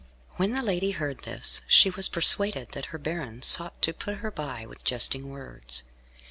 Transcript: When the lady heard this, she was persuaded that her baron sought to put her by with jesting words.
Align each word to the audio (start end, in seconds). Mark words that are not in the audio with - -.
When 0.37 0.53
the 0.53 0.63
lady 0.63 0.89
heard 0.93 1.19
this, 1.25 1.61
she 1.67 1.91
was 1.91 2.09
persuaded 2.09 2.69
that 2.69 2.85
her 2.85 2.97
baron 2.97 3.43
sought 3.43 3.79
to 3.83 3.93
put 3.93 4.15
her 4.17 4.31
by 4.31 4.65
with 4.65 4.83
jesting 4.83 5.29
words. 5.29 5.83